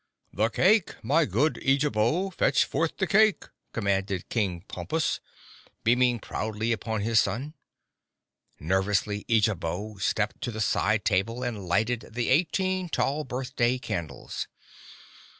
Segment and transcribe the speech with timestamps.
[0.33, 2.33] "The cake, my good Eejabo!
[2.33, 5.19] Fetch forth the cake!" commanded King Pompus,
[5.83, 7.53] beaming fondly upon his son.
[8.59, 14.47] Nervously Eejabo stepped to the side table and lighted the eighteen tall birthday candles.